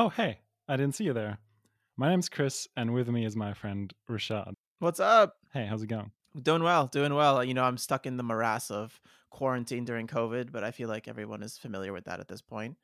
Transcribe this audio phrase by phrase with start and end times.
[0.00, 0.38] Oh, hey,
[0.68, 1.38] I didn't see you there.
[1.96, 4.52] My name's Chris, and with me is my friend Rashad.
[4.78, 5.34] What's up?
[5.52, 6.12] Hey, how's it going?
[6.40, 7.42] Doing well, doing well.
[7.42, 9.00] You know, I'm stuck in the morass of
[9.30, 12.76] quarantine during COVID, but I feel like everyone is familiar with that at this point.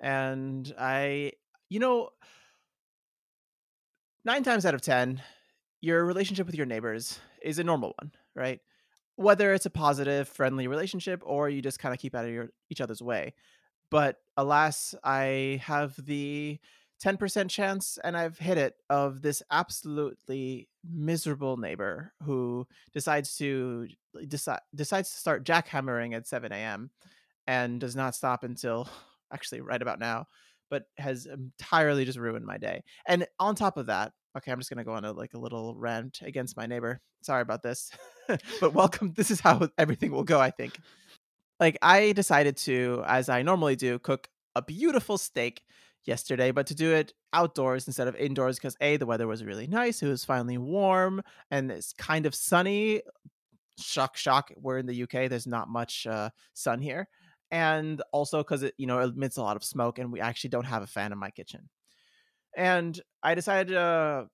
[0.00, 1.32] And I,
[1.70, 2.10] you know,
[4.26, 5.22] nine times out of 10,
[5.80, 8.60] your relationship with your neighbors is a normal one, right?
[9.16, 12.50] Whether it's a positive, friendly relationship or you just kind of keep out of your,
[12.68, 13.32] each other's way.
[13.90, 16.58] But alas, I have the
[17.02, 23.88] 10% chance and I've hit it of this absolutely miserable neighbor who decides to
[24.28, 26.90] decide decides to start jackhammering at 7 a.m.
[27.46, 28.88] and does not stop until
[29.32, 30.26] actually right about now,
[30.68, 32.82] but has entirely just ruined my day.
[33.06, 35.74] And on top of that, okay, I'm just gonna go on a like a little
[35.74, 37.00] rant against my neighbor.
[37.22, 37.90] Sorry about this.
[38.60, 39.14] but welcome.
[39.16, 40.78] This is how everything will go, I think.
[41.60, 45.62] Like I decided to, as I normally do, cook a beautiful steak
[46.04, 49.66] yesterday, but to do it outdoors instead of indoors because A, the weather was really
[49.66, 50.02] nice.
[50.02, 53.02] It was finally warm and it's kind of sunny.
[53.78, 54.50] Shock, shock.
[54.56, 55.28] We're in the UK.
[55.28, 57.08] There's not much uh, sun here.
[57.50, 60.64] And also because it, you know, emits a lot of smoke and we actually don't
[60.64, 61.68] have a fan in my kitchen.
[62.56, 64.28] And I decided to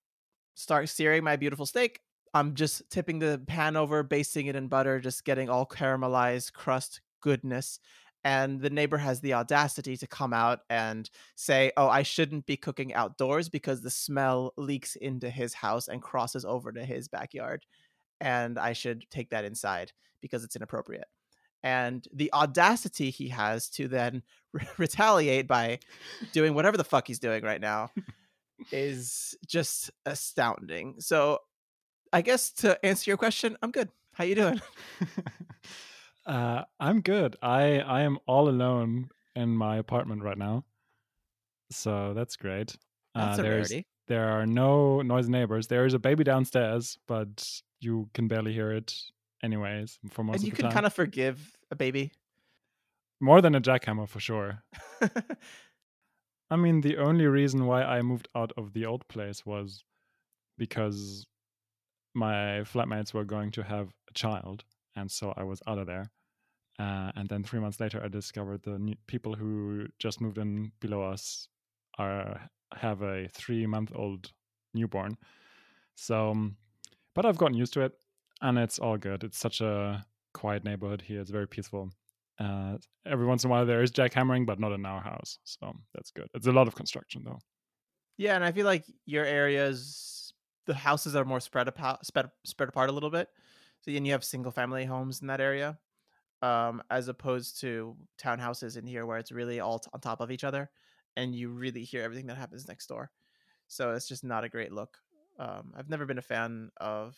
[0.54, 2.00] start searing my beautiful steak.
[2.34, 7.00] I'm just tipping the pan over, basting it in butter, just getting all caramelized crust
[7.20, 7.78] goodness
[8.26, 12.56] and the neighbor has the audacity to come out and say, "Oh, I shouldn't be
[12.56, 17.64] cooking outdoors because the smell leaks into his house and crosses over to his backyard,
[18.20, 21.06] and I should take that inside because it's inappropriate."
[21.62, 25.78] And the audacity he has to then re- retaliate by
[26.32, 27.90] doing whatever the fuck he's doing right now
[28.72, 30.96] is just astounding.
[30.98, 31.38] So,
[32.12, 33.90] I guess to answer your question, I'm good.
[34.14, 34.60] How you doing?
[36.26, 37.36] Uh, I'm good.
[37.40, 40.64] I I am all alone in my apartment right now,
[41.70, 42.76] so that's great.
[43.14, 43.86] That's uh, a there's, rarity.
[44.08, 45.68] There are no noisy neighbors.
[45.68, 47.48] There is a baby downstairs, but
[47.80, 48.94] you can barely hear it,
[49.42, 49.98] anyways.
[50.10, 52.12] For most and you can kind of forgive a baby.
[53.20, 54.62] More than a jackhammer, for sure.
[56.50, 59.84] I mean, the only reason why I moved out of the old place was
[60.58, 61.26] because
[62.14, 64.64] my flatmates were going to have a child,
[64.94, 66.10] and so I was out of there.
[66.78, 71.02] Uh, and then three months later, I discovered the people who just moved in below
[71.02, 71.48] us
[71.98, 74.32] are have a three month old
[74.74, 75.16] newborn.
[75.94, 76.56] So, um,
[77.14, 77.92] but I've gotten used to it,
[78.42, 79.24] and it's all good.
[79.24, 80.04] It's such a
[80.34, 81.20] quiet neighborhood here.
[81.20, 81.90] It's very peaceful.
[82.38, 82.76] Uh,
[83.06, 86.10] every once in a while there is jackhammering, but not in our house, so that's
[86.10, 86.28] good.
[86.34, 87.38] It's a lot of construction though.
[88.18, 90.34] Yeah, and I feel like your areas,
[90.66, 93.28] the houses are more spread apart, spread, spread apart a little bit.
[93.80, 95.78] So, and you have single family homes in that area
[96.42, 100.30] um, as opposed to townhouses in here where it's really all t- on top of
[100.30, 100.70] each other
[101.16, 103.10] and you really hear everything that happens next door.
[103.68, 104.98] So it's just not a great look.
[105.38, 107.16] Um, I've never been a fan of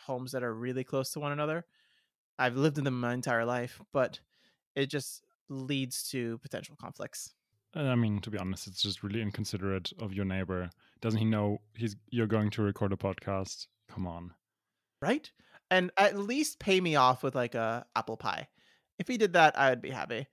[0.00, 1.64] homes that are really close to one another.
[2.38, 4.20] I've lived in them my entire life, but
[4.74, 7.32] it just leads to potential conflicts.
[7.74, 10.70] I mean, to be honest, it's just really inconsiderate of your neighbor.
[11.00, 13.66] Doesn't he know he's you're going to record a podcast?
[13.90, 14.32] Come on.
[15.02, 15.30] Right?
[15.70, 18.48] And at least pay me off with like a apple pie.
[18.98, 20.26] If he did that, I would be happy.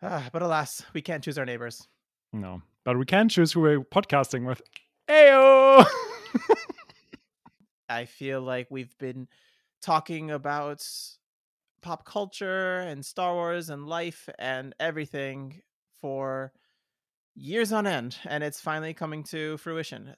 [0.00, 1.86] Uh, but alas, we can't choose our neighbors.
[2.32, 4.62] No, but we can choose who we're podcasting with.
[5.08, 5.86] Ayo!
[7.88, 9.28] I feel like we've been
[9.82, 10.86] talking about
[11.82, 15.60] pop culture and Star Wars and life and everything
[16.00, 16.52] for
[17.34, 20.14] years on end, and it's finally coming to fruition.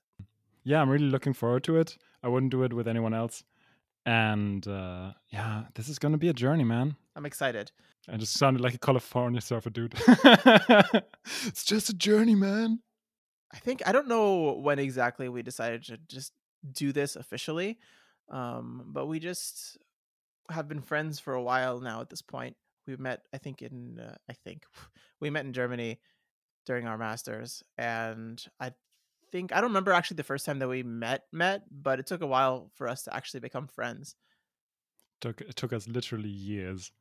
[0.62, 1.98] Yeah, I'm really looking forward to it.
[2.22, 3.44] I wouldn't do it with anyone else.
[4.06, 6.96] And uh, yeah, this is gonna be a journey, man.
[7.16, 7.72] I'm excited.
[8.08, 9.94] I just sounded like a California surfer dude.
[11.46, 12.80] it's just a journey, man.
[13.52, 16.32] I think I don't know when exactly we decided to just
[16.72, 17.78] do this officially,
[18.30, 19.78] um, but we just
[20.50, 22.00] have been friends for a while now.
[22.00, 22.56] At this point,
[22.86, 23.22] we met.
[23.32, 24.64] I think in uh, I think
[25.20, 25.98] we met in Germany
[26.66, 28.72] during our masters, and I
[29.34, 32.22] think I don't remember actually the first time that we met met, but it took
[32.22, 34.14] a while for us to actually become friends.
[35.20, 36.92] Took it took us literally years.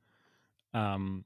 [0.74, 1.26] Um,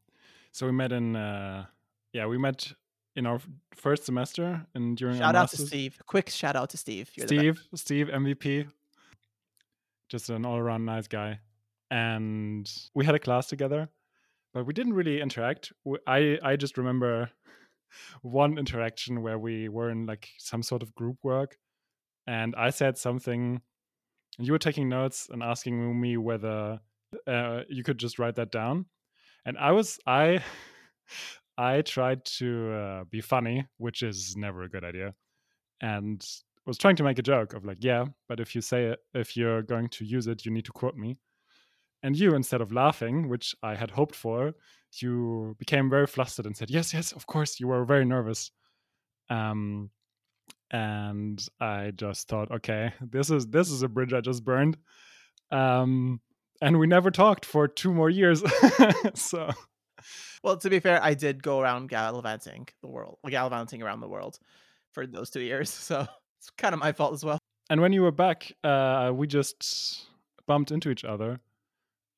[0.52, 1.66] so we met in uh,
[2.12, 2.74] yeah we met
[3.16, 3.40] in our
[3.74, 5.62] first semester and during shout out masters.
[5.62, 5.98] to Steve.
[6.06, 7.10] Quick shout out to Steve.
[7.16, 8.68] You're Steve, Steve MVP,
[10.10, 11.40] just an all around nice guy,
[11.90, 13.88] and we had a class together,
[14.54, 15.72] but we didn't really interact.
[16.06, 17.32] I I just remember
[18.22, 21.58] one interaction where we were in like some sort of group work
[22.26, 23.62] and I said something
[24.38, 26.80] and you were taking notes and asking me whether
[27.26, 28.86] uh, you could just write that down
[29.46, 30.44] and I was I
[31.58, 35.16] I tried to uh, be funny, which is never a good idea,
[35.82, 36.24] and
[36.68, 39.36] was trying to make a joke of like, yeah, but if you say it, if
[39.36, 41.18] you're going to use it, you need to quote me.
[42.04, 44.54] And you, instead of laughing, which I had hoped for,
[45.02, 47.60] you became very flustered and said, yes, yes, of course.
[47.60, 48.52] You were very nervous.
[49.30, 49.90] Um,
[50.72, 54.78] and I just thought, okay, this is this is a bridge I just burned.
[55.52, 56.22] Um,
[56.62, 58.44] and we never talked for two more years.
[59.14, 59.50] so,
[60.44, 64.40] well, to be fair, I did go around gallivanting the world, gallivanting around the world
[64.92, 65.70] for those two years.
[65.88, 66.06] So
[66.40, 67.40] it's kind of my fault as well.
[67.70, 70.06] And when you were back, uh, we just
[70.46, 71.40] bumped into each other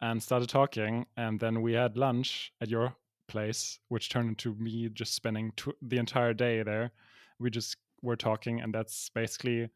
[0.01, 2.96] and started talking, and then we had lunch at your
[3.28, 6.92] place, which turned into me just spending the entire day there.
[7.40, 9.69] We just were talking, and that's basically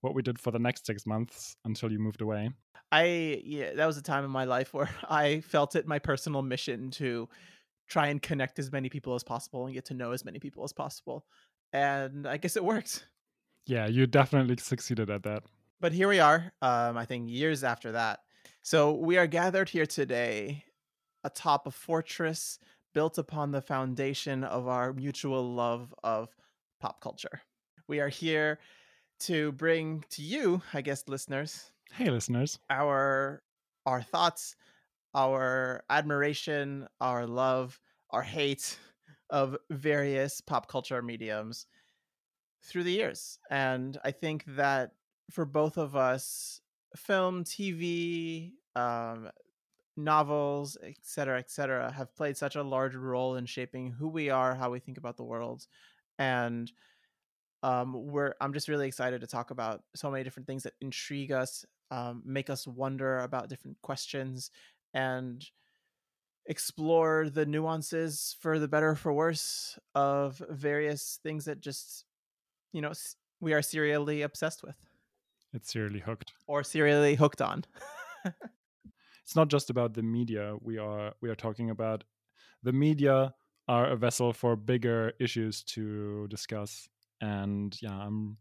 [0.00, 2.50] what we did for the next six months until you moved away.
[2.92, 6.42] I yeah, that was a time in my life where I felt it my personal
[6.42, 7.28] mission to
[7.88, 10.64] try and connect as many people as possible and get to know as many people
[10.64, 11.24] as possible.
[11.72, 13.06] And I guess it worked.
[13.66, 15.42] Yeah, you definitely succeeded at that.
[15.80, 18.20] But here we are, um, I think years after that.
[18.64, 20.64] So we are gathered here today
[21.22, 22.58] atop a fortress
[22.94, 26.34] built upon the foundation of our mutual love of
[26.80, 27.42] pop culture.
[27.88, 28.58] We are here
[29.20, 31.72] to bring to you, I guess, listeners.
[31.92, 32.58] Hey, listeners.
[32.70, 33.42] Our
[33.84, 34.56] our thoughts,
[35.14, 37.78] our admiration, our love,
[38.08, 38.78] our hate
[39.28, 41.66] of various pop culture mediums
[42.62, 43.38] through the years.
[43.50, 44.92] And I think that
[45.30, 46.62] for both of us,
[46.96, 49.30] film, TV, um,
[49.96, 54.70] novels, etc., etc., have played such a large role in shaping who we are, how
[54.70, 55.66] we think about the world,
[56.18, 56.70] and
[57.62, 61.32] um, we're I'm just really excited to talk about so many different things that intrigue
[61.32, 64.50] us, um, make us wonder about different questions,
[64.92, 65.44] and
[66.46, 72.04] explore the nuances for the better for worse of various things that just
[72.72, 72.92] you know
[73.40, 74.76] we are serially obsessed with.
[75.54, 76.32] It's serially hooked.
[76.46, 77.64] Or serially hooked on.
[78.24, 82.04] it's not just about the media we are we are talking about.
[82.62, 83.34] The media
[83.68, 86.88] are a vessel for bigger issues to discuss
[87.20, 88.36] and yeah, I'm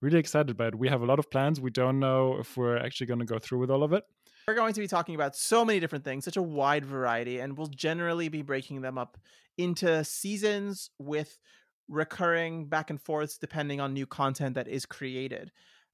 [0.00, 0.78] really excited about it.
[0.78, 1.60] We have a lot of plans.
[1.60, 4.04] We don't know if we're actually going to go through with all of it.
[4.46, 7.56] We're going to be talking about so many different things, such a wide variety, and
[7.56, 9.18] we'll generally be breaking them up
[9.58, 11.38] into seasons with
[11.88, 15.50] recurring back and forths depending on new content that is created.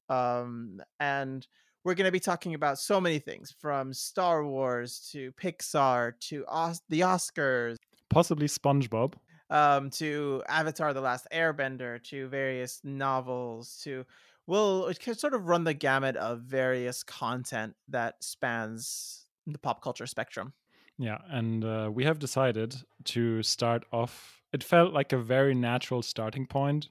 [0.09, 1.47] Um, and
[1.85, 6.45] we're going to be talking about so many things from Star Wars to Pixar to
[6.49, 7.77] Os- the Oscars,
[8.11, 9.15] possibly SpongeBob
[9.51, 14.05] um, to Avatar: The Last Airbender, to various novels, to
[14.47, 20.53] we'll sort of run the gamut of various content that spans the pop culture spectrum.
[20.99, 22.75] Yeah, and uh, we have decided
[23.05, 24.41] to start off.
[24.53, 26.89] It felt like a very natural starting point,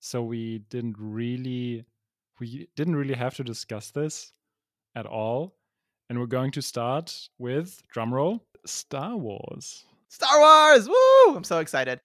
[0.00, 1.84] so we didn't really
[2.40, 4.32] we didn't really have to discuss this
[4.94, 5.56] at all.
[6.08, 9.84] And we're going to start with drumroll Star Wars.
[10.08, 10.88] Star Wars!
[10.88, 11.36] Woo!
[11.36, 12.00] I'm so excited.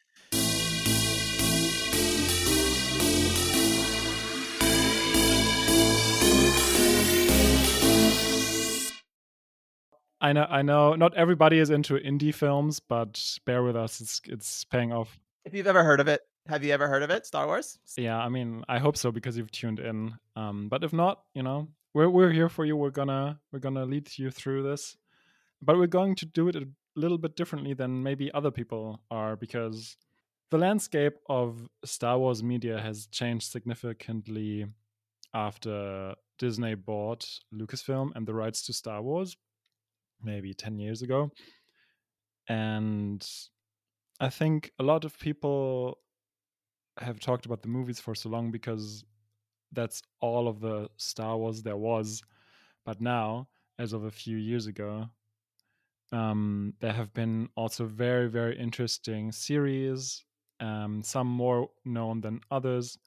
[10.22, 10.96] I know, I know.
[10.96, 15.20] Not everybody is into indie films, but bear with us; it's it's paying off.
[15.46, 17.26] If you've ever heard of it, have you ever heard of it?
[17.26, 17.78] Star Wars?
[17.98, 20.16] Yeah, I mean, I hope so because you've tuned in.
[20.36, 22.76] Um, but if not, you know, we're we're here for you.
[22.76, 24.98] We're gonna we're gonna lead you through this,
[25.62, 29.36] but we're going to do it a little bit differently than maybe other people are
[29.36, 29.96] because
[30.50, 34.66] the landscape of Star Wars media has changed significantly
[35.34, 39.38] after Disney bought Lucasfilm and the rights to Star Wars
[40.24, 41.32] maybe 10 years ago.
[42.48, 43.26] And
[44.20, 46.00] I think a lot of people
[47.02, 49.04] have talked about the movies for so long because
[49.72, 52.22] that's all of the Star Wars there was.
[52.86, 55.10] But now, as of a few years ago,
[56.12, 60.24] um, there have been also very, very interesting series,
[60.60, 62.98] um, some more known than others.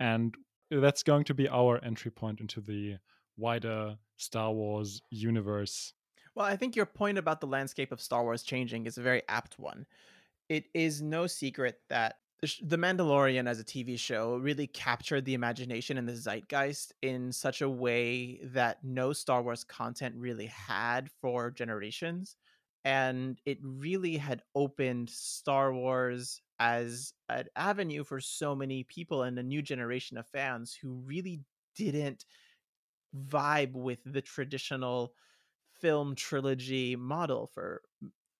[0.00, 0.34] And
[0.70, 2.96] that's going to be our entry point into the
[3.36, 5.92] wider Star Wars universe.
[6.34, 9.22] Well, I think your point about the landscape of Star Wars changing is a very
[9.28, 9.86] apt one.
[10.48, 12.16] It is no secret that
[12.62, 17.62] the Mandalorian as a TV show really captured the imagination and the zeitgeist in such
[17.62, 22.36] a way that no Star Wars content really had for generations.
[22.84, 29.38] And it really had opened Star Wars as an avenue for so many people and
[29.38, 31.40] a new generation of fans who really
[31.74, 32.26] didn't
[33.28, 35.14] vibe with the traditional
[35.80, 37.82] film trilogy model for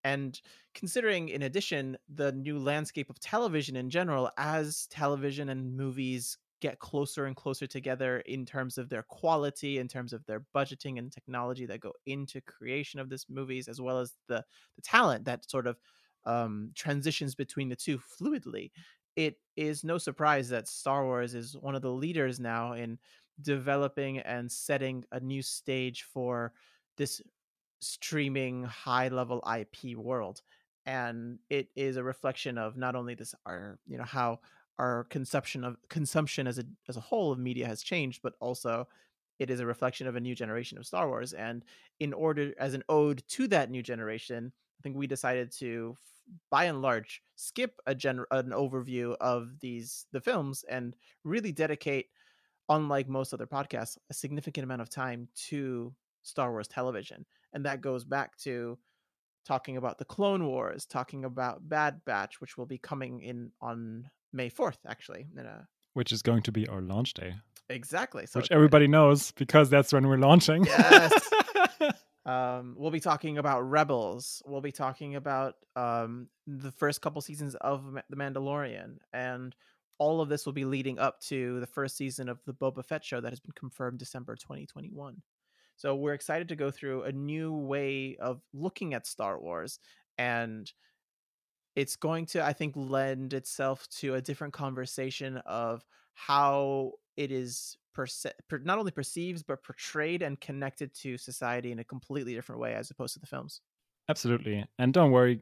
[0.06, 0.40] And
[0.72, 6.78] considering, in addition, the new landscape of television in general, as television and movies get
[6.78, 11.12] closer and closer together in terms of their quality, in terms of their budgeting and
[11.12, 14.44] technology that go into creation of this movies, as well as the
[14.76, 15.76] the talent that sort of
[16.24, 18.70] um, transitions between the two fluidly.
[19.16, 22.98] It is no surprise that Star Wars is one of the leaders now in
[23.42, 26.52] developing and setting a new stage for
[26.96, 27.20] this
[27.80, 30.42] streaming high level IP world.
[30.84, 34.40] And it is a reflection of not only this our you know how
[34.78, 38.86] our conception of consumption as a as a whole of media has changed, but also
[39.38, 41.32] it is a reflection of a new generation of Star Wars.
[41.32, 41.64] And
[42.00, 45.96] in order as an ode to that new generation, I think we decided to
[46.50, 52.06] by and large skip a gen an overview of these the films and really dedicate
[52.68, 57.24] unlike most other podcasts a significant amount of time to Star Wars television
[57.56, 58.76] and that goes back to
[59.46, 64.10] talking about the Clone Wars, talking about Bad Batch, which will be coming in on
[64.30, 65.26] May 4th, actually.
[65.38, 65.66] A...
[65.94, 67.34] Which is going to be our launch day.
[67.70, 68.26] Exactly.
[68.26, 70.66] So which everybody knows because that's when we're launching.
[70.66, 71.30] Yes.
[72.26, 74.42] um, we'll be talking about Rebels.
[74.44, 78.98] We'll be talking about um, the first couple seasons of The Mandalorian.
[79.14, 79.56] And
[79.96, 83.02] all of this will be leading up to the first season of the Boba Fett
[83.02, 85.22] show that has been confirmed December 2021.
[85.76, 89.78] So we're excited to go through a new way of looking at Star Wars
[90.18, 90.72] and
[91.74, 97.76] it's going to I think lend itself to a different conversation of how it is
[97.94, 102.60] perce- per- not only perceived but portrayed and connected to society in a completely different
[102.60, 103.60] way as opposed to the films.
[104.08, 104.64] Absolutely.
[104.78, 105.40] And don't worry,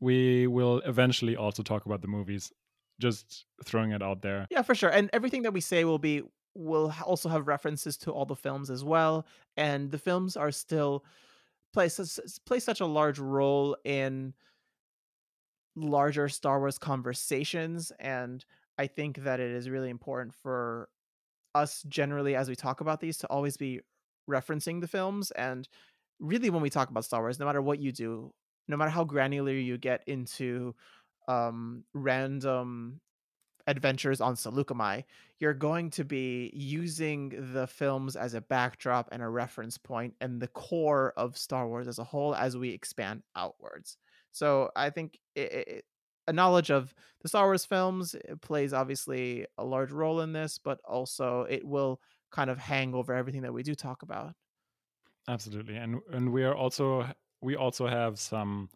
[0.00, 2.52] we will eventually also talk about the movies.
[3.00, 4.46] Just throwing it out there.
[4.50, 4.90] Yeah, for sure.
[4.90, 6.22] And everything that we say will be
[6.54, 9.26] will also have references to all the films as well
[9.56, 11.04] and the films are still
[11.72, 11.88] play
[12.46, 14.34] play such a large role in
[15.76, 18.44] larger Star Wars conversations and
[18.78, 20.88] I think that it is really important for
[21.54, 23.80] us generally as we talk about these to always be
[24.28, 25.68] referencing the films and
[26.18, 28.32] really when we talk about Star Wars no matter what you do
[28.68, 30.74] no matter how granular you get into
[31.28, 33.00] um random
[33.66, 35.04] adventures on Saleucami,
[35.38, 40.40] you're going to be using the films as a backdrop and a reference point and
[40.40, 43.96] the core of Star Wars as a whole as we expand outwards.
[44.32, 45.84] So I think it, it,
[46.28, 50.80] a knowledge of the Star Wars films plays obviously a large role in this, but
[50.84, 52.00] also it will
[52.30, 54.34] kind of hang over everything that we do talk about.
[55.28, 57.06] Absolutely, and and we are also
[57.40, 58.68] we also have some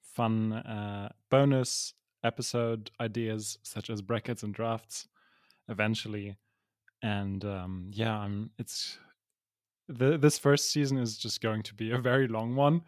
[0.00, 5.08] fun uh, bonus episode ideas such as brackets and drafts
[5.68, 6.36] eventually.
[7.02, 8.98] And um yeah i'm it's
[9.88, 12.82] the this first season is just going to be a very long one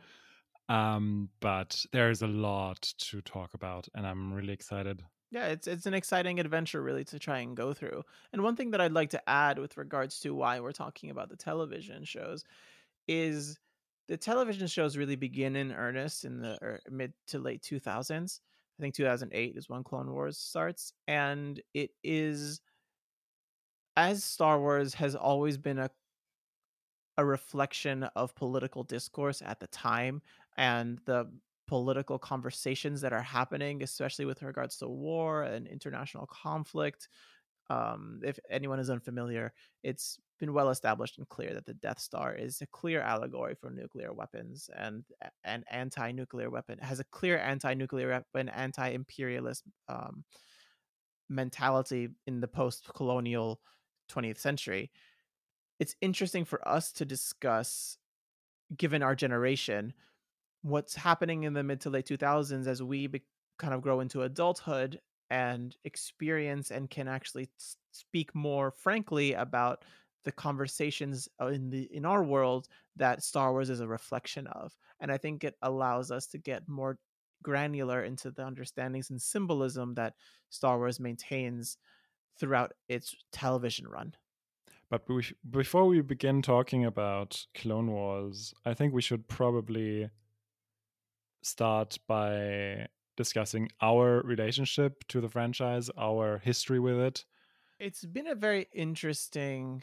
[0.68, 5.02] um but there's a lot to talk about and i'm really excited.
[5.30, 8.02] Yeah it's it's an exciting adventure really to try and go through.
[8.32, 11.28] And one thing that i'd like to add with regards to why we're talking about
[11.28, 12.44] the television shows
[13.06, 13.58] is
[14.08, 18.40] the television shows really begin in earnest in the er, mid to late 2000s
[18.78, 22.60] I think 2008 is when Clone Wars starts, and it is
[23.96, 25.90] as Star Wars has always been a
[27.16, 30.22] a reflection of political discourse at the time
[30.56, 31.26] and the
[31.66, 37.08] political conversations that are happening, especially with regards to war and international conflict.
[37.70, 42.34] Um, if anyone is unfamiliar, it's been well established and clear that the Death Star
[42.34, 45.04] is a clear allegory for nuclear weapons and
[45.44, 50.24] an anti-nuclear weapon has a clear anti-nuclear weapon, anti-imperialist um,
[51.28, 53.60] mentality in the post-colonial
[54.08, 54.90] 20th century.
[55.78, 57.98] It's interesting for us to discuss,
[58.76, 59.92] given our generation,
[60.62, 63.22] what's happening in the mid to late 2000s as we be-
[63.58, 67.48] kind of grow into adulthood and experience and can actually
[67.92, 69.84] speak more frankly about
[70.24, 74.76] the conversations uh, in the in our world that Star Wars is a reflection of.
[75.00, 76.98] And I think it allows us to get more
[77.42, 80.14] granular into the understandings and symbolism that
[80.50, 81.78] Star Wars maintains
[82.38, 84.14] throughout its television run.
[84.90, 85.06] But
[85.50, 90.08] before we begin talking about Clone Wars, I think we should probably
[91.42, 97.24] start by discussing our relationship to the franchise, our history with it.
[97.80, 99.82] It's been a very interesting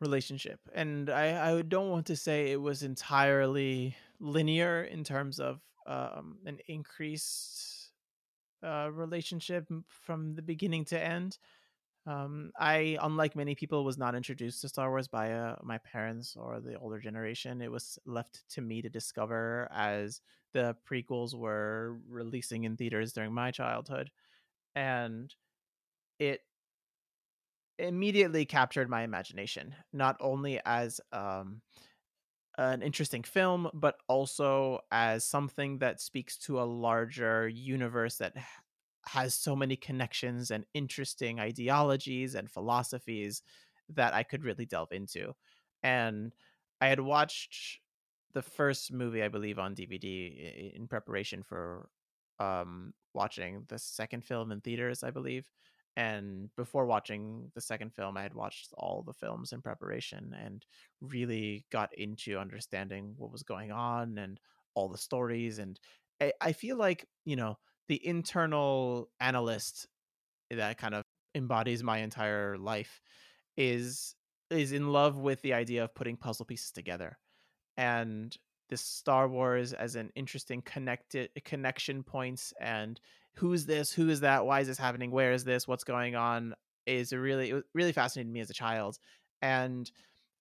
[0.00, 0.58] relationship.
[0.74, 6.38] And I, I don't want to say it was entirely linear in terms of um,
[6.44, 7.92] an increased
[8.62, 11.38] uh, relationship from the beginning to end.
[12.04, 16.36] Um, I, unlike many people, was not introduced to Star Wars by uh, my parents
[16.36, 17.62] or the older generation.
[17.62, 20.20] It was left to me to discover as
[20.52, 24.10] the prequels were releasing in theaters during my childhood,
[24.74, 25.32] and
[26.18, 26.40] it
[27.78, 29.74] immediately captured my imagination.
[29.92, 31.62] Not only as um,
[32.58, 38.34] an interesting film, but also as something that speaks to a larger universe that
[39.06, 43.42] has so many connections and interesting ideologies and philosophies
[43.90, 45.32] that I could really delve into.
[45.82, 46.32] And
[46.80, 47.80] I had watched
[48.32, 51.88] the first movie, I believe, on DVD in preparation for
[52.38, 55.50] um, watching the second film in theaters, I believe.
[55.96, 60.64] And before watching the second film, I had watched all the films in preparation and
[61.02, 64.40] really got into understanding what was going on and
[64.74, 65.58] all the stories.
[65.58, 65.78] And
[66.20, 69.86] I, I feel like, you know, the internal analyst
[70.50, 71.02] that kind of
[71.34, 73.00] embodies my entire life
[73.56, 74.14] is
[74.50, 77.18] is in love with the idea of putting puzzle pieces together.
[77.76, 78.36] And
[78.68, 83.00] this star wars as an interesting connected connection points and
[83.34, 86.54] who's this who is that why is this happening where is this what's going on
[86.86, 88.98] is really it really fascinated me as a child.
[89.40, 89.90] And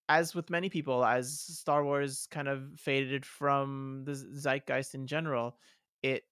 [0.10, 5.56] as with many people as star wars kind of faded from the zeitgeist in general
[6.04, 6.24] it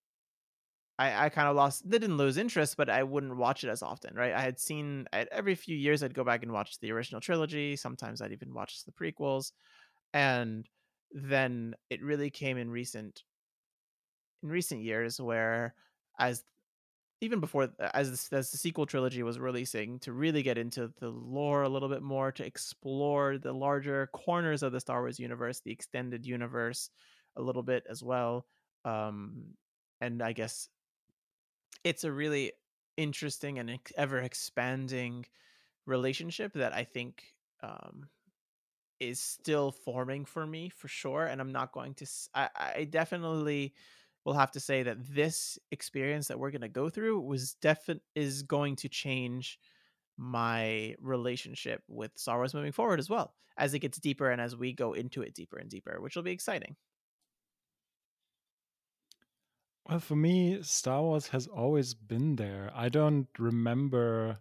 [1.00, 3.82] I, I kind of lost They didn't lose interest, but I wouldn't watch it as
[3.84, 4.34] often, right?
[4.34, 7.76] I had seen every few years I'd go back and watch the original trilogy.
[7.78, 9.54] Sometimes I'd even watch the prequels,
[10.14, 10.70] and
[11.12, 13.24] then it really came in recent
[14.44, 15.74] in recent years where
[16.20, 16.44] as
[17.22, 21.64] even before as as the sequel trilogy was releasing to really get into the lore
[21.64, 25.72] a little bit more to explore the larger corners of the Star Wars universe, the
[25.72, 26.92] extended universe
[27.38, 28.48] a little bit as well.
[28.86, 29.56] Um,
[30.02, 30.70] and I guess
[31.84, 32.54] it's a really
[32.98, 35.26] interesting and ever expanding
[35.86, 37.24] relationship that I think
[37.64, 38.08] um,
[39.00, 41.26] is still forming for me for sure.
[41.26, 43.74] And I'm not going to, I, I definitely
[44.26, 48.02] will have to say that this experience that we're going to go through was definite
[48.16, 49.60] is going to change
[50.18, 54.56] my relationship with Star Wars moving forward as well as it gets deeper and as
[54.56, 56.76] we go into it deeper and deeper, which will be exciting.
[59.90, 62.72] Well, for me, Star Wars has always been there.
[62.76, 64.38] I don't remember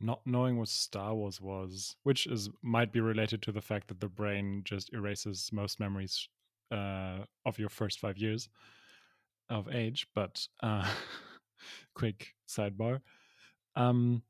[0.00, 4.00] not knowing what Star Wars was, which is might be related to the fact that
[4.00, 6.26] the brain just erases most memories
[6.70, 8.48] uh, of your first five years
[9.50, 10.06] of age.
[10.14, 10.90] But uh,
[11.94, 13.02] quick sidebar.
[13.76, 14.22] Um,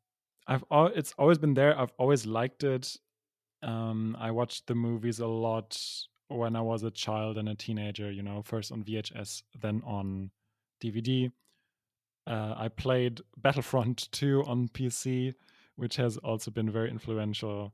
[0.49, 1.79] I've al- it's always been there.
[1.79, 2.97] I've always liked it.
[3.63, 5.81] Um, I watched the movies a lot
[6.31, 10.31] when I was a child and a teenager, you know, first on VHS, then on
[10.83, 11.31] DVD.
[12.27, 15.35] Uh, I played Battlefront 2 on PC,
[15.77, 17.73] which has also been very influential.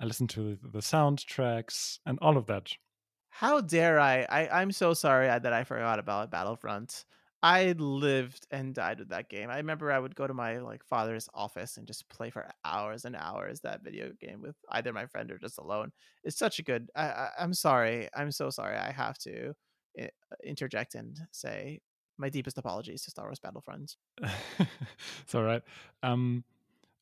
[0.00, 2.72] I listened to the soundtracks and all of that.
[3.28, 4.26] How dare I?
[4.28, 7.04] I I'm so sorry that I forgot about Battlefront.
[7.44, 9.50] I lived and died with that game.
[9.50, 13.04] I remember I would go to my like father's office and just play for hours
[13.04, 15.92] and hours that video game with either my friend or just alone.
[16.22, 16.88] It's such a good.
[16.96, 18.08] I, I am sorry.
[18.16, 18.78] I'm so sorry.
[18.78, 19.52] I have to
[19.98, 20.08] eh,
[20.42, 21.82] interject and say
[22.16, 23.96] my deepest apologies to Star Wars Battlefront.
[24.22, 25.62] it's all right.
[26.02, 26.44] Um,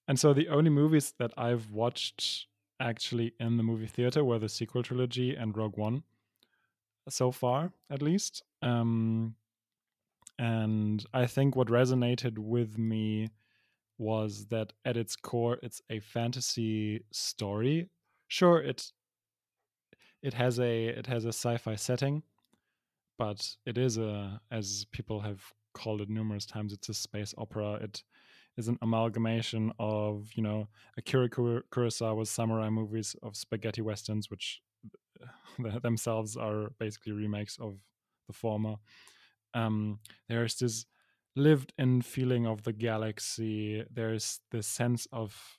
[0.08, 2.48] and so the only movies that I've watched
[2.80, 6.02] actually in the movie theater were the sequel trilogy and Rogue One.
[7.08, 8.42] So far, at least.
[8.60, 9.36] Um,
[10.42, 13.28] and I think what resonated with me
[13.96, 17.88] was that at its core, it's a fantasy story.
[18.26, 18.90] Sure, it
[20.20, 22.24] it has a it has a sci-fi setting,
[23.20, 25.40] but it is a as people have
[25.74, 27.74] called it numerous times, it's a space opera.
[27.74, 28.02] It
[28.56, 30.66] is an amalgamation of you know
[30.98, 34.60] Akira Kurosawa's samurai movies of spaghetti westerns, which
[35.82, 37.76] themselves are basically remakes of
[38.26, 38.74] the former
[39.54, 40.86] um, there's this
[41.34, 45.58] lived in feeling of the galaxy there's this sense of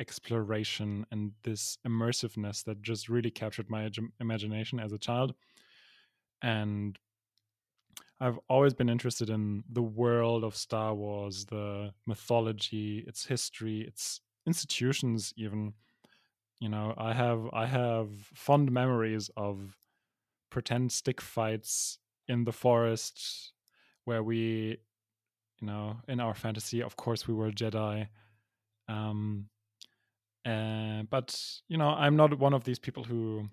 [0.00, 5.34] exploration and this immersiveness that just really captured my imagination as a child
[6.42, 6.98] and
[8.20, 14.20] I've always been interested in the world of Star Wars, the mythology, its history, its
[14.46, 15.74] institutions even.
[16.60, 19.76] You know, I have I have fond memories of
[20.50, 23.52] pretend stick fights in the forest
[24.04, 24.78] where we
[25.60, 28.06] you know in our fantasy of course we were jedi
[28.88, 29.46] um
[30.46, 33.48] uh, but you know i'm not one of these people who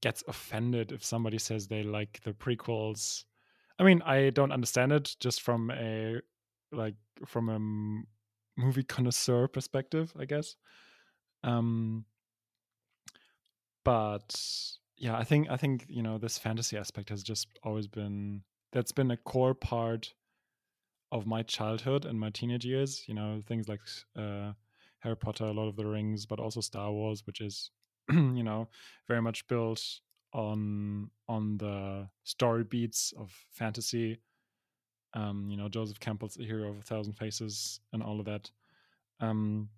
[0.00, 3.24] gets offended if somebody says they like the prequels
[3.78, 6.20] i mean i don't understand it just from a
[6.72, 6.94] like
[7.26, 7.58] from a
[8.56, 10.56] movie connoisseur perspective, I guess.
[11.42, 12.04] Um,
[13.84, 14.34] but
[15.02, 18.92] yeah, I think I think you know this fantasy aspect has just always been that's
[18.92, 20.14] been a core part
[21.10, 23.02] of my childhood and my teenage years.
[23.08, 23.80] You know, things like
[24.16, 24.52] uh,
[25.00, 27.72] Harry Potter, Lord of the Rings, but also Star Wars, which is
[28.12, 28.68] you know
[29.08, 29.82] very much built
[30.32, 34.20] on on the story beats of fantasy.
[35.14, 38.52] Um, you know, Joseph Campbell's A Hero of a Thousand Faces and all of that.
[39.18, 39.68] Um,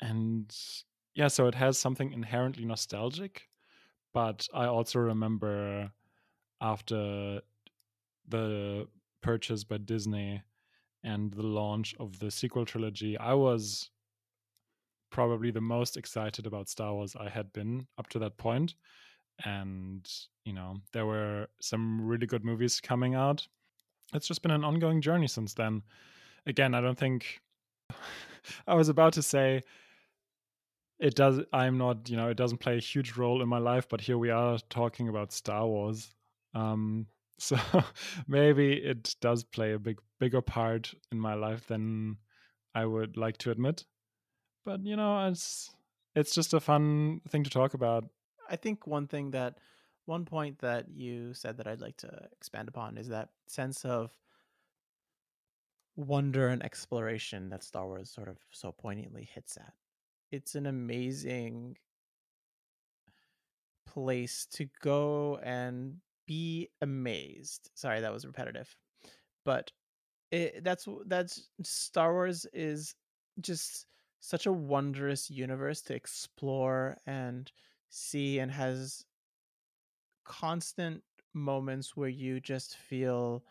[0.00, 0.50] and
[1.14, 3.42] yeah, so it has something inherently nostalgic,
[4.14, 5.90] but I also remember
[6.60, 7.40] after
[8.28, 8.88] the
[9.22, 10.42] purchase by Disney
[11.02, 13.90] and the launch of the sequel trilogy, I was
[15.10, 18.74] probably the most excited about Star Wars I had been up to that point.
[19.44, 20.08] And,
[20.44, 23.46] you know, there were some really good movies coming out.
[24.14, 25.82] It's just been an ongoing journey since then.
[26.46, 27.40] Again, I don't think
[28.66, 29.62] I was about to say
[30.98, 33.88] it does i'm not you know it doesn't play a huge role in my life
[33.88, 36.14] but here we are talking about star wars.
[36.54, 37.06] Um
[37.38, 37.58] so
[38.28, 42.16] maybe it does play a big bigger part in my life than
[42.76, 43.84] i would like to admit.
[44.64, 45.70] But you know it's
[46.14, 48.04] it's just a fun thing to talk about.
[48.48, 49.58] I think one thing that
[50.06, 54.10] one point that you said that i'd like to expand upon is that sense of
[55.96, 59.72] wonder and exploration that star wars sort of so poignantly hits at
[60.30, 61.76] it's an amazing
[63.86, 67.70] place to go and be amazed.
[67.74, 68.74] Sorry, that was repetitive.
[69.44, 69.70] But
[70.30, 72.94] it, that's that's Star Wars is
[73.40, 73.86] just
[74.20, 77.50] such a wondrous universe to explore and
[77.90, 79.04] see and has
[80.24, 81.02] constant
[81.34, 83.44] moments where you just feel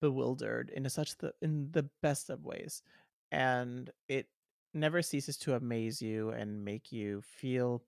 [0.00, 2.82] bewildered in such the in the best of ways
[3.30, 4.26] and it
[4.74, 7.82] never ceases to amaze you and make you feel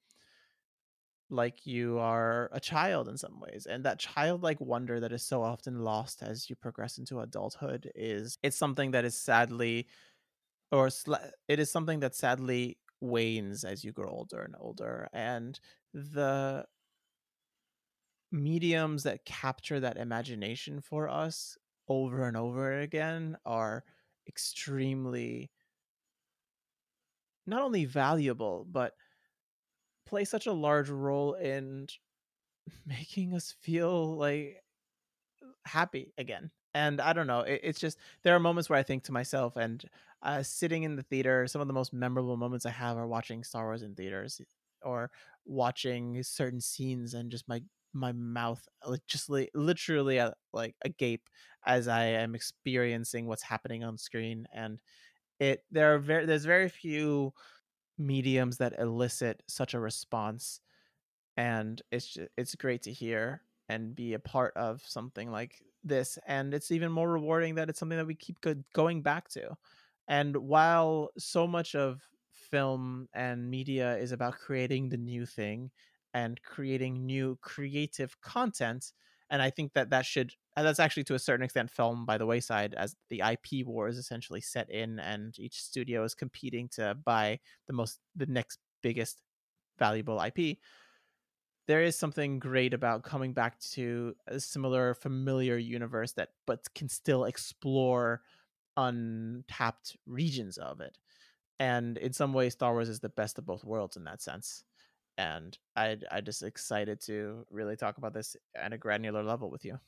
[1.31, 5.43] like you are a child in some ways and that childlike wonder that is so
[5.43, 9.87] often lost as you progress into adulthood is it's something that is sadly
[10.71, 10.91] or
[11.49, 15.59] it is something that sadly wanes as you grow older and older and
[15.95, 16.65] the
[18.31, 21.57] mediums that capture that imagination for us
[21.89, 23.85] over and over again are
[24.27, 25.51] extremely
[27.47, 28.95] not only valuable but
[30.07, 31.87] play such a large role in
[32.87, 34.63] making us feel like
[35.67, 36.51] happy again.
[36.77, 39.55] And i don't know it, it's just there are moments where i think to myself
[39.55, 39.85] and
[40.23, 43.45] uh, sitting in the theater some of the most memorable moments i have are watching
[43.45, 44.41] star wars in theaters
[44.83, 45.09] or
[45.45, 48.67] watching certain scenes and just my my mouth
[49.07, 51.29] just li- literally uh, like agape
[51.65, 54.49] as i am experiencing what's happening on screen.
[54.53, 54.81] And
[55.51, 57.33] it there are very there's very few
[57.99, 60.61] mediums that elicit such a response
[61.37, 66.19] and it's just, it's great to hear and be a part of something like this
[66.27, 68.39] and it's even more rewarding that it's something that we keep
[68.75, 69.57] going back to.
[70.09, 75.71] And while so much of film and media is about creating the new thing
[76.13, 78.93] and creating new creative content
[79.31, 82.17] and I think that that should Uh, that's actually to a certain extent film by
[82.17, 86.69] the wayside as the IP war is essentially set in and each studio is competing
[86.69, 89.21] to buy the most the next biggest
[89.79, 90.59] valuable IP.
[91.67, 96.89] There is something great about coming back to a similar familiar universe that but can
[96.89, 98.21] still explore
[98.77, 100.99] untapped regions of it.
[101.59, 104.63] And in some ways Star Wars is the best of both worlds in that sense
[105.17, 109.65] and I I just excited to really talk about this at a granular level with
[109.65, 109.79] you.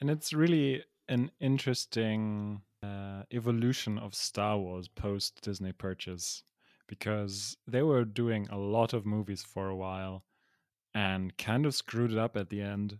[0.00, 6.42] And it's really an interesting uh, evolution of Star Wars post Disney purchase
[6.88, 10.24] because they were doing a lot of movies for a while
[10.94, 12.98] and kind of screwed it up at the end.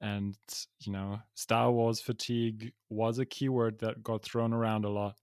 [0.00, 0.36] And,
[0.80, 5.16] you know, Star Wars fatigue was a keyword that got thrown around a lot,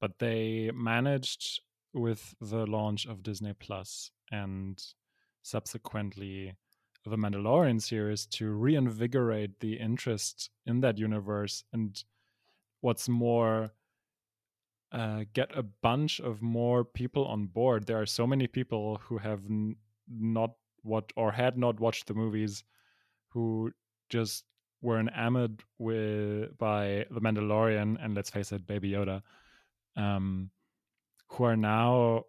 [0.00, 1.60] but they managed
[1.92, 4.82] with the launch of Disney Plus and
[5.42, 6.54] subsequently
[7.10, 12.02] the Mandalorian series to reinvigorate the interest in that universe and
[12.80, 13.72] what's more
[14.92, 17.86] uh, get a bunch of more people on board.
[17.86, 19.40] There are so many people who have
[20.08, 20.50] not
[20.82, 22.64] what or had not watched the movies,
[23.30, 23.72] who
[24.10, 24.44] just
[24.82, 29.22] were enamored with by the Mandalorian and let's face it, Baby Yoda,
[29.96, 30.50] um,
[31.28, 32.24] who are now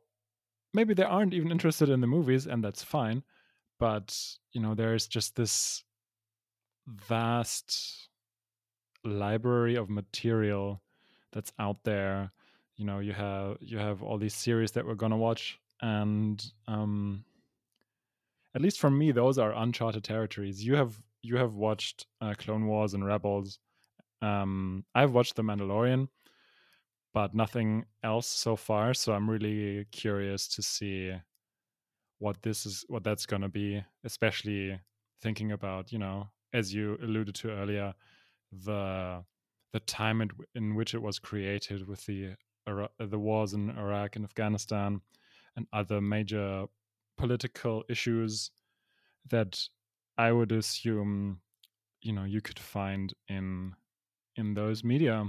[0.74, 3.24] maybe they aren't even interested in the movies and that's fine
[3.80, 4.18] but
[4.52, 5.84] you know there's just this
[6.88, 8.10] vast
[9.04, 10.82] library of material
[11.32, 12.32] that's out there.
[12.76, 17.24] You know, you have you have all these series that we're gonna watch, and um,
[18.56, 20.64] at least for me, those are uncharted territories.
[20.64, 23.60] You have you have watched uh, Clone Wars and Rebels.
[24.22, 26.08] Um, I've watched The Mandalorian,
[27.14, 28.94] but nothing else so far.
[28.94, 31.14] So I'm really curious to see
[32.24, 34.80] what this is, what that's going to be, especially
[35.22, 37.94] thinking about, you know, as you alluded to earlier,
[38.52, 39.24] the
[39.74, 42.36] the time in, in which it was created with the
[43.00, 45.02] the wars in Iraq and Afghanistan
[45.58, 46.66] and other major
[47.18, 48.52] political issues
[49.30, 49.60] that
[50.18, 51.42] I would assume,
[52.02, 53.76] you know, you could find in
[54.38, 55.26] in those media.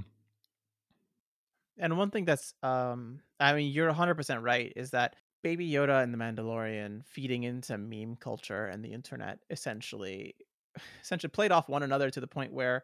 [1.77, 6.13] And one thing that's, um, I mean, you're 100% right, is that Baby Yoda and
[6.13, 10.35] the Mandalorian feeding into meme culture and the internet essentially,
[11.03, 12.83] essentially played off one another to the point where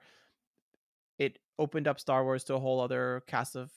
[1.18, 3.72] it opened up Star Wars to a whole other cast of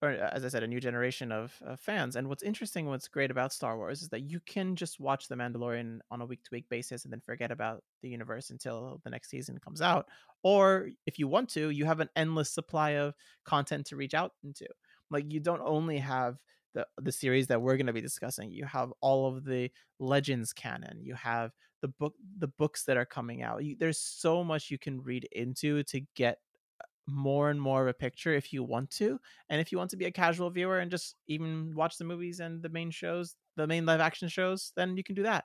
[0.00, 2.14] or uh, as I said, a new generation of, of, fans.
[2.14, 5.34] And what's interesting, what's great about Star Wars is that you can just watch The
[5.34, 9.10] Mandalorian on a week to week basis and then forget about the universe until the
[9.10, 10.06] next season comes out.
[10.44, 13.14] Or if you want to, you have an endless supply of
[13.44, 14.66] content to reach out into.
[15.10, 16.38] Like you don't only have
[16.74, 18.50] the the series that we're going to be discussing.
[18.50, 21.00] You have all of the Legends canon.
[21.02, 23.64] You have the book the books that are coming out.
[23.64, 26.38] You, there's so much you can read into to get
[26.80, 29.18] uh, more and more of a picture if you want to
[29.50, 32.40] and if you want to be a casual viewer and just even watch the movies
[32.40, 35.44] and the main shows the main live action shows then you can do that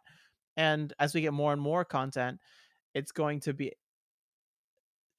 [0.56, 2.40] and as we get more and more content
[2.94, 3.72] it's going to be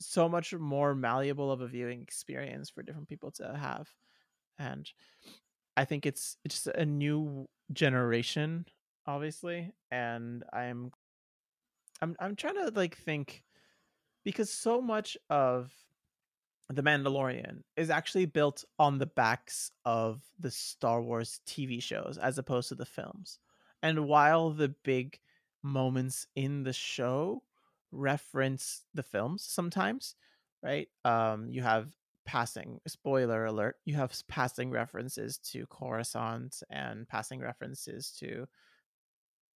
[0.00, 3.88] so much more malleable of a viewing experience for different people to have
[4.58, 4.90] and
[5.78, 8.66] i think it's just a new generation
[9.06, 10.90] obviously and i'm
[12.02, 13.42] i'm i'm trying to like think
[14.24, 15.72] because so much of
[16.70, 22.38] the Mandalorian is actually built on the backs of the Star Wars TV shows as
[22.38, 23.38] opposed to the films.
[23.82, 25.18] And while the big
[25.62, 27.42] moments in the show
[27.90, 30.14] reference the films sometimes,
[30.62, 30.88] right?
[31.04, 31.88] Um, you have
[32.28, 38.46] passing spoiler alert, you have passing references to Coruscant and passing references to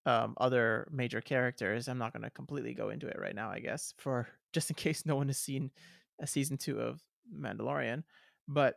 [0.05, 1.89] um, other major characters.
[1.89, 4.75] I'm not going to completely go into it right now, I guess, for just in
[4.75, 5.69] case no one has seen
[6.21, 7.01] a season two of
[7.37, 8.03] Mandalorian,
[8.47, 8.75] but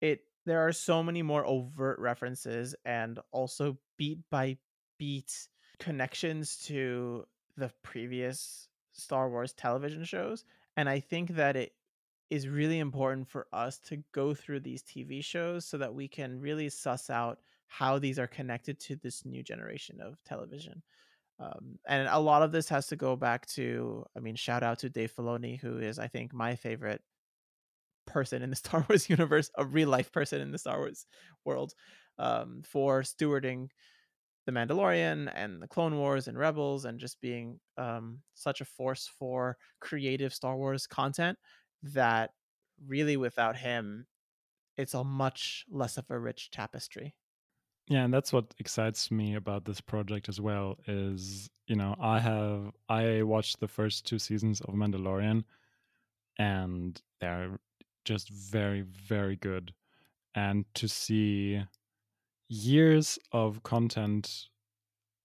[0.00, 4.58] it there are so many more overt references and also beat by
[4.96, 5.48] beat
[5.80, 7.24] connections to
[7.56, 10.44] the previous Star Wars television shows.
[10.76, 11.72] And I think that it
[12.34, 16.40] is really important for us to go through these TV shows so that we can
[16.40, 20.82] really suss out how these are connected to this new generation of television.
[21.38, 24.80] Um, and a lot of this has to go back to, I mean, shout out
[24.80, 27.02] to Dave Filoni, who is, I think, my favorite
[28.04, 31.06] person in the Star Wars universe, a real life person in the Star Wars
[31.44, 31.74] world,
[32.18, 33.68] um, for stewarding
[34.46, 39.08] the Mandalorian and the Clone Wars and Rebels, and just being um, such a force
[39.18, 41.38] for creative Star Wars content
[41.84, 42.34] that
[42.84, 44.06] really, without him,
[44.76, 47.14] it's a much less of a rich tapestry.
[47.88, 50.78] Yeah, and that's what excites me about this project as well.
[50.86, 55.44] Is you know I have I watched the first two seasons of Mandalorian,
[56.38, 57.58] and they're
[58.04, 59.74] just very very good
[60.34, 61.62] and to see
[62.48, 64.48] years of content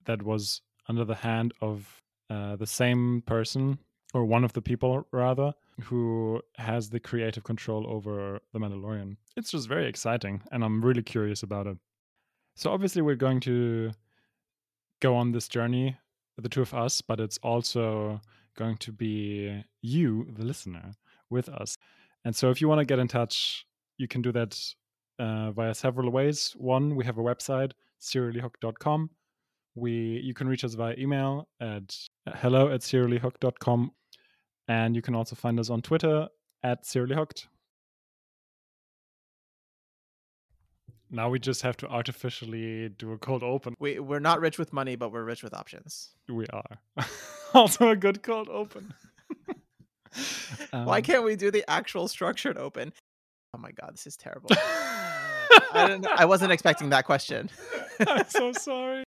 [0.05, 3.79] that was under the hand of uh, the same person
[4.13, 9.51] or one of the people rather who has the creative control over the mandalorian it's
[9.51, 11.77] just very exciting and i'm really curious about it
[12.55, 13.91] so obviously we're going to
[14.99, 15.97] go on this journey
[16.37, 18.19] the two of us but it's also
[18.57, 20.91] going to be you the listener
[21.29, 21.77] with us
[22.25, 23.65] and so if you want to get in touch,
[23.97, 24.59] you can do that
[25.17, 26.53] uh, via several ways.
[26.57, 29.09] One, we have a website, seriallyhooked.com.
[29.75, 31.95] We you can reach us via email at
[32.35, 33.91] hello at seriallyhooked.com.
[34.67, 36.27] And you can also find us on Twitter
[36.63, 37.47] at seriallyhooked.
[41.11, 43.73] Now we just have to artificially do a cold open.
[43.79, 46.11] We we're not rich with money, but we're rich with options.
[46.27, 46.77] We are.
[47.53, 48.93] also a good cold open.
[50.73, 52.93] Um, Why can't we do the actual structured open?
[53.53, 54.49] Oh my god, this is terrible.
[55.71, 57.49] I, I wasn't expecting that question.
[58.07, 59.03] I'm so sorry.